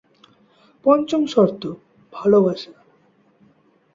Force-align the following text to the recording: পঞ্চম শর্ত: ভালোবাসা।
পঞ্চম 0.85 1.21
শর্ত: 1.25 1.63
ভালোবাসা। 2.13 2.73